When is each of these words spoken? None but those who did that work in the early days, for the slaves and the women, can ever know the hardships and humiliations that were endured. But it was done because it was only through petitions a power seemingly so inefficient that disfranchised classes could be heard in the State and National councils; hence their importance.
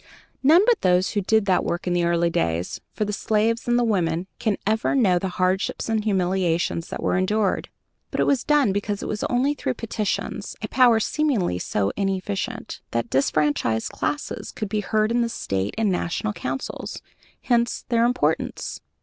None 0.41 0.63
but 0.65 0.81
those 0.81 1.11
who 1.11 1.21
did 1.21 1.45
that 1.45 1.63
work 1.63 1.85
in 1.85 1.93
the 1.93 2.05
early 2.05 2.31
days, 2.31 2.81
for 2.91 3.05
the 3.05 3.13
slaves 3.13 3.67
and 3.67 3.77
the 3.77 3.83
women, 3.83 4.25
can 4.39 4.57
ever 4.65 4.95
know 4.95 5.19
the 5.19 5.27
hardships 5.37 5.89
and 5.89 6.03
humiliations 6.03 6.87
that 6.87 7.03
were 7.03 7.15
endured. 7.15 7.69
But 8.09 8.19
it 8.19 8.25
was 8.25 8.43
done 8.43 8.73
because 8.73 9.03
it 9.03 9.07
was 9.07 9.23
only 9.25 9.53
through 9.53 9.75
petitions 9.75 10.55
a 10.63 10.67
power 10.69 10.99
seemingly 10.99 11.59
so 11.59 11.91
inefficient 11.95 12.81
that 12.89 13.11
disfranchised 13.11 13.91
classes 13.91 14.51
could 14.51 14.69
be 14.69 14.79
heard 14.79 15.11
in 15.11 15.21
the 15.21 15.29
State 15.29 15.75
and 15.77 15.91
National 15.91 16.33
councils; 16.33 17.03
hence 17.43 17.85
their 17.89 18.03
importance. 18.03 18.81